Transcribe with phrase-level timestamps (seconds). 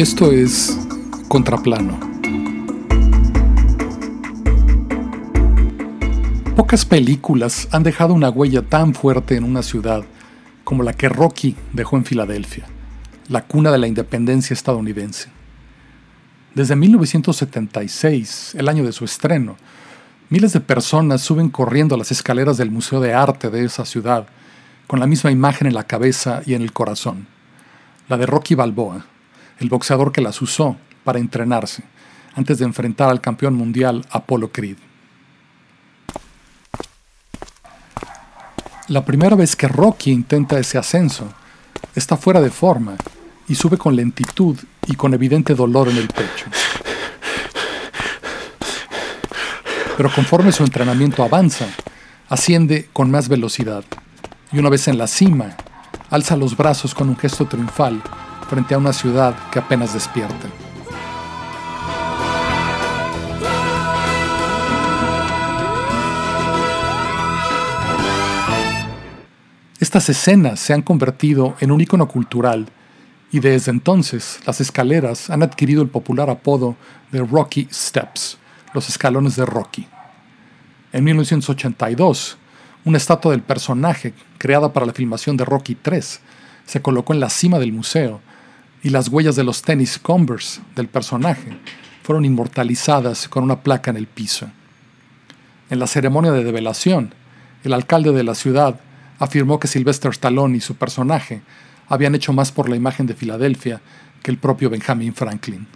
[0.00, 0.78] Esto es
[1.28, 2.00] Contraplano.
[6.56, 10.02] Pocas películas han dejado una huella tan fuerte en una ciudad
[10.64, 12.64] como la que Rocky dejó en Filadelfia,
[13.28, 15.28] la cuna de la independencia estadounidense.
[16.54, 19.58] Desde 1976, el año de su estreno,
[20.30, 24.28] miles de personas suben corriendo las escaleras del Museo de Arte de esa ciudad,
[24.86, 27.26] con la misma imagen en la cabeza y en el corazón,
[28.08, 29.04] la de Rocky Balboa,
[29.60, 31.84] el boxeador que las usó para entrenarse
[32.34, 34.76] antes de enfrentar al campeón mundial Apollo Creed.
[38.88, 41.32] La primera vez que Rocky intenta ese ascenso,
[41.94, 42.96] está fuera de forma
[43.46, 46.46] y sube con lentitud y con evidente dolor en el pecho.
[49.96, 51.66] Pero conforme su entrenamiento avanza,
[52.28, 53.84] asciende con más velocidad
[54.52, 55.56] y una vez en la cima,
[56.08, 58.02] alza los brazos con un gesto triunfal
[58.50, 60.48] frente a una ciudad que apenas despierta.
[69.78, 72.66] Estas escenas se han convertido en un icono cultural
[73.30, 76.74] y desde entonces las escaleras han adquirido el popular apodo
[77.12, 78.36] de Rocky Steps,
[78.74, 79.86] los escalones de Rocky.
[80.92, 82.36] En 1982,
[82.84, 86.00] una estatua del personaje, creada para la filmación de Rocky III,
[86.66, 88.20] se colocó en la cima del museo
[88.82, 91.56] y las huellas de los tenis Converse del personaje
[92.02, 94.50] fueron inmortalizadas con una placa en el piso.
[95.68, 97.14] En la ceremonia de develación,
[97.62, 98.80] el alcalde de la ciudad
[99.18, 101.42] afirmó que Sylvester Stallone y su personaje
[101.88, 103.80] habían hecho más por la imagen de Filadelfia
[104.22, 105.66] que el propio Benjamin Franklin.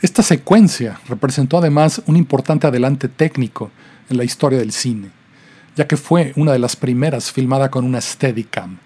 [0.00, 3.70] Esta secuencia representó además un importante adelante técnico
[4.08, 5.10] en la historia del cine,
[5.76, 8.78] ya que fue una de las primeras filmada con una Steadicam.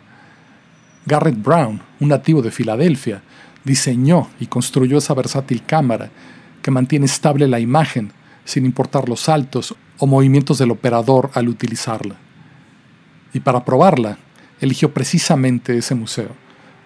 [1.06, 3.22] Garrett Brown, un nativo de Filadelfia,
[3.64, 6.10] diseñó y construyó esa versátil cámara
[6.62, 8.12] que mantiene estable la imagen
[8.44, 12.16] sin importar los saltos o movimientos del operador al utilizarla.
[13.32, 14.18] Y para probarla,
[14.60, 16.30] eligió precisamente ese museo,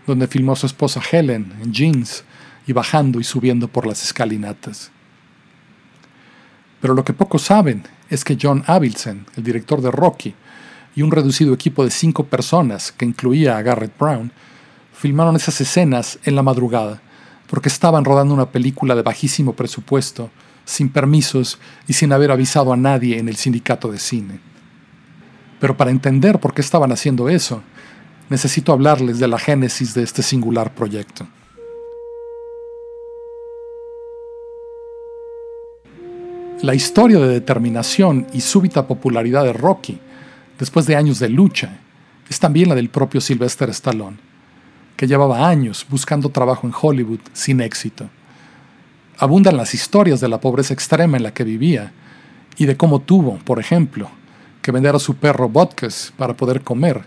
[0.07, 2.25] donde filmó a su esposa Helen en jeans
[2.67, 4.91] y bajando y subiendo por las escalinatas.
[6.81, 10.35] Pero lo que pocos saben es que John Avildsen, el director de Rocky,
[10.99, 14.33] y un reducido equipo de cinco personas, que incluía a Garrett Brown,
[14.93, 17.01] filmaron esas escenas en la madrugada,
[17.47, 20.29] porque estaban rodando una película de bajísimo presupuesto,
[20.65, 24.41] sin permisos y sin haber avisado a nadie en el sindicato de cine.
[25.61, 27.63] Pero para entender por qué estaban haciendo eso,
[28.29, 31.29] necesito hablarles de la génesis de este singular proyecto.
[36.63, 40.01] La historia de determinación y súbita popularidad de Rocky
[40.59, 41.79] después de años de lucha,
[42.29, 44.19] es también la del propio Sylvester Stallone,
[44.97, 48.11] que llevaba años buscando trabajo en Hollywood sin éxito.
[49.19, 51.93] Abundan las historias de la pobreza extrema en la que vivía
[52.57, 54.11] y de cómo tuvo, por ejemplo,
[54.61, 57.05] que vender a su perro vodkas para poder comer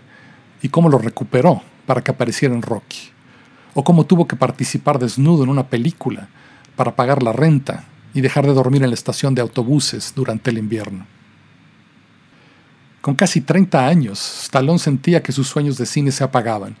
[0.62, 3.10] y cómo lo recuperó para que apareciera en Rocky,
[3.74, 6.28] o cómo tuvo que participar desnudo en una película
[6.76, 7.84] para pagar la renta
[8.14, 11.06] y dejar de dormir en la estación de autobuses durante el invierno.
[13.02, 16.76] Con casi 30 años, Stallone sentía que sus sueños de cine se apagaban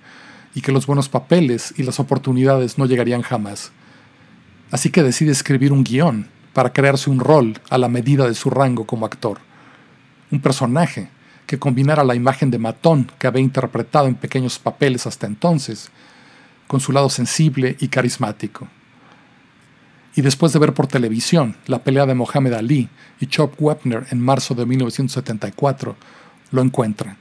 [0.54, 3.72] y que los buenos papeles y las oportunidades no llegarían jamás.
[4.70, 8.50] Así que decide escribir un guion para crearse un rol a la medida de su
[8.50, 9.40] rango como actor.
[10.30, 11.08] Un personaje
[11.44, 15.90] que combinara la imagen de matón que había interpretado en pequeños papeles hasta entonces
[16.68, 18.68] con su lado sensible y carismático
[20.14, 22.88] y después de ver por televisión la pelea de Mohamed Ali
[23.20, 25.96] y Chop Wepner en marzo de 1974,
[26.50, 27.16] lo encuentra.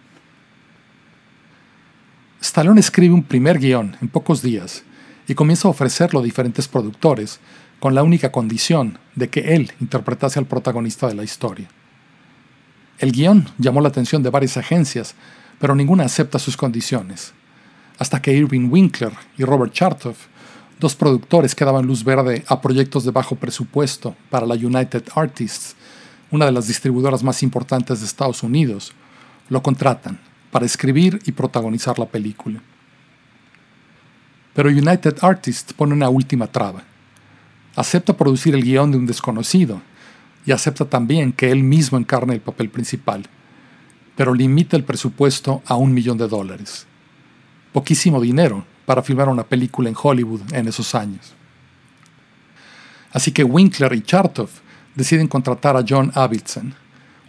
[2.42, 4.84] Stallone escribe un primer guion en pocos días
[5.28, 7.40] y comienza a ofrecerlo a diferentes productores
[7.80, 11.70] con la única condición de que él interpretase al protagonista de la historia.
[13.00, 15.16] El guion llamó la atención de varias agencias,
[15.60, 17.34] pero ninguna acepta sus condiciones,
[17.98, 20.28] hasta que Irving Winkler y Robert Chartoff
[20.82, 25.76] dos productores que daban luz verde a proyectos de bajo presupuesto para la United Artists,
[26.32, 28.92] una de las distribuidoras más importantes de Estados Unidos,
[29.48, 30.20] lo contratan
[30.50, 32.62] para escribir y protagonizar la película.
[34.56, 36.84] Pero United Artists pone una última traba.
[37.76, 39.82] Acepta producir el guion de un desconocido
[40.48, 43.24] y acepta también que él mismo encarne el papel principal,
[44.16, 46.88] pero limita el presupuesto a un millón de dólares.
[47.72, 51.32] Poquísimo dinero para filmar una película en Hollywood en esos años.
[53.14, 54.60] Así que Winkler y Chartoff
[54.96, 56.76] deciden contratar a John Avildsen,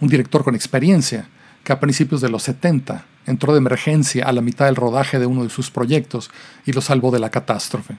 [0.00, 1.28] un director con experiencia
[1.62, 5.26] que a principios de los 70 entró de emergencia a la mitad del rodaje de
[5.26, 6.32] uno de sus proyectos
[6.66, 7.96] y lo salvó de la catástrofe.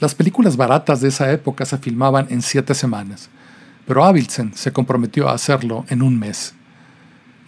[0.00, 3.30] Las películas baratas de esa época se filmaban en siete semanas,
[3.86, 6.54] pero Avildsen se comprometió a hacerlo en un mes.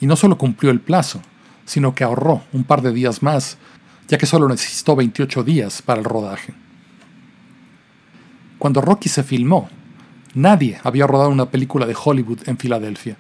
[0.00, 1.20] Y no solo cumplió el plazo,
[1.70, 3.56] sino que ahorró un par de días más,
[4.10, 6.52] ya que solo necesitó 28 días para el rodaje.
[8.58, 9.70] Cuando Rocky se filmó,
[10.34, 13.16] nadie había rodado una película de Hollywood en Filadelfia.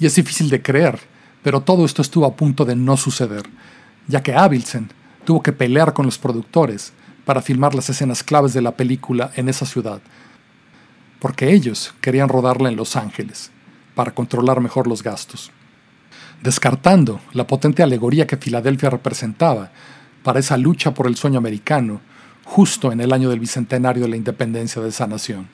[0.00, 0.98] Y es difícil de creer,
[1.44, 3.44] pero todo esto estuvo a punto de no suceder,
[4.08, 4.90] ya que Avildsen
[5.24, 6.92] tuvo que pelear con los productores
[7.24, 10.00] para filmar las escenas claves de la película en esa ciudad,
[11.20, 13.52] porque ellos querían rodarla en Los Ángeles,
[13.94, 15.52] para controlar mejor los gastos.
[16.42, 19.70] Descartando la potente alegoría que Filadelfia representaba
[20.28, 22.02] para esa lucha por el sueño americano,
[22.44, 25.48] justo en el año del bicentenario de la independencia de esa nación.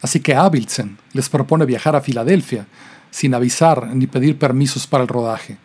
[0.00, 2.68] Así que Avildsen les propone viajar a Filadelfia
[3.10, 5.58] sin avisar ni pedir permisos para el rodaje,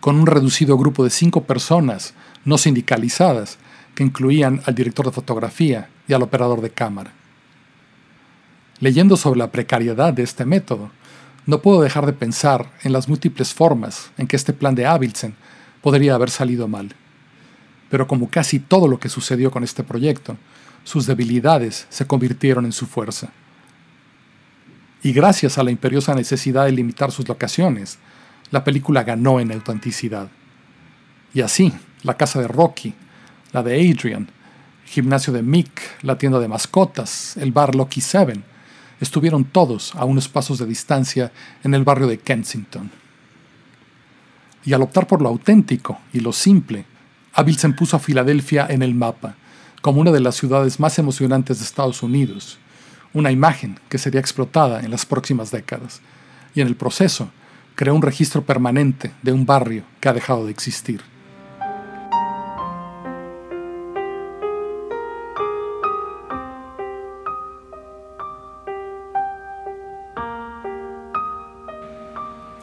[0.00, 2.14] con un reducido grupo de cinco personas
[2.46, 3.58] no sindicalizadas,
[3.94, 7.12] que incluían al director de fotografía y al operador de cámara.
[8.80, 10.90] Leyendo sobre la precariedad de este método,
[11.44, 15.36] no puedo dejar de pensar en las múltiples formas en que este plan de Avildsen
[15.84, 16.94] podría haber salido mal.
[17.90, 20.38] Pero como casi todo lo que sucedió con este proyecto,
[20.82, 23.32] sus debilidades se convirtieron en su fuerza.
[25.02, 27.98] Y gracias a la imperiosa necesidad de limitar sus locaciones,
[28.50, 30.28] la película ganó en autenticidad.
[31.34, 31.70] Y así,
[32.02, 32.94] la casa de Rocky,
[33.52, 34.30] la de Adrian,
[34.84, 38.42] el gimnasio de Mick, la tienda de mascotas, el bar Lucky Seven,
[39.00, 41.30] estuvieron todos a unos pasos de distancia
[41.62, 43.03] en el barrio de Kensington.
[44.64, 46.84] Y al optar por lo auténtico y lo simple,
[47.56, 49.34] se puso a Filadelfia en el mapa,
[49.82, 52.58] como una de las ciudades más emocionantes de Estados Unidos,
[53.12, 56.00] una imagen que sería explotada en las próximas décadas,
[56.54, 57.28] y en el proceso
[57.74, 61.02] creó un registro permanente de un barrio que ha dejado de existir.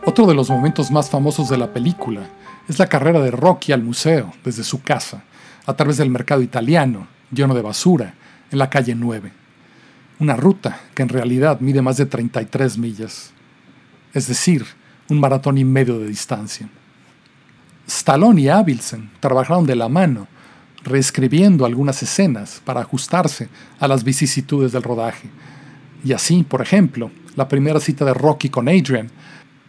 [0.03, 2.27] Otro de los momentos más famosos de la película
[2.67, 5.23] es la carrera de Rocky al museo desde su casa,
[5.67, 8.15] a través del mercado italiano, lleno de basura,
[8.49, 9.31] en la calle 9.
[10.19, 13.31] Una ruta que en realidad mide más de 33 millas,
[14.11, 14.65] es decir,
[15.07, 16.67] un maratón y medio de distancia.
[17.85, 20.27] Stallone y Abilsen trabajaron de la mano,
[20.83, 23.49] reescribiendo algunas escenas para ajustarse
[23.79, 25.29] a las vicisitudes del rodaje.
[26.03, 29.11] Y así, por ejemplo, la primera cita de Rocky con Adrian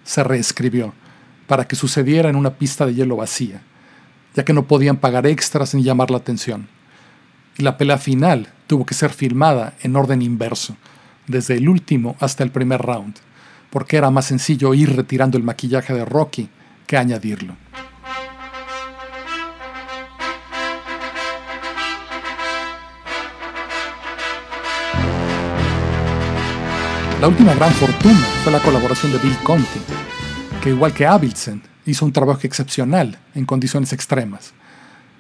[0.05, 0.95] se reescribió
[1.47, 3.63] para que sucediera en una pista de hielo vacía,
[4.35, 6.69] ya que no podían pagar extras ni llamar la atención.
[7.59, 10.77] Y la pelea final tuvo que ser filmada en orden inverso,
[11.27, 13.17] desde el último hasta el primer round,
[13.71, 16.49] porque era más sencillo ir retirando el maquillaje de Rocky
[16.87, 17.57] que añadirlo.
[27.23, 29.79] La última gran fortuna fue la colaboración de Bill Conti,
[30.61, 34.53] que igual que Avildsen, hizo un trabajo excepcional en condiciones extremas,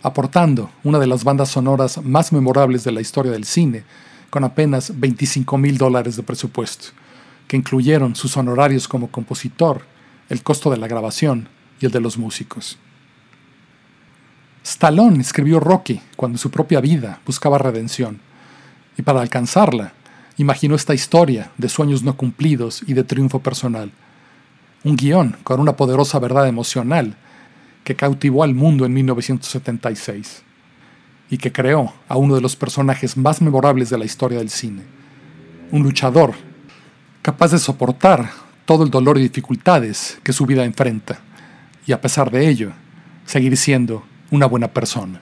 [0.02, 3.84] aportando una de las bandas sonoras más memorables de la historia del cine,
[4.30, 6.88] con apenas 25 mil dólares de presupuesto,
[7.46, 9.82] que incluyeron sus honorarios como compositor,
[10.28, 11.48] el costo de la grabación
[11.80, 12.80] y el de los músicos.
[14.64, 18.18] Stallone escribió Rocky cuando su propia vida buscaba redención,
[18.98, 19.92] y para alcanzarla
[20.36, 23.92] imaginó esta historia de sueños no cumplidos y de triunfo personal.
[24.84, 27.16] Un guion con una poderosa verdad emocional
[27.84, 30.42] que cautivó al mundo en 1976
[31.30, 34.82] y que creó a uno de los personajes más memorables de la historia del cine.
[35.70, 36.34] Un luchador
[37.22, 38.30] capaz de soportar
[38.64, 41.20] todo el dolor y dificultades que su vida enfrenta
[41.86, 42.72] y a pesar de ello,
[43.26, 45.20] seguir siendo una buena persona.